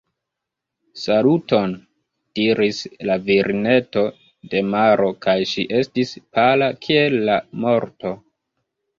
[0.99, 1.73] «Saluton»,
[2.39, 4.03] diris la virineto
[4.53, 8.15] de maro kaj ŝi estis pala kiel la morto.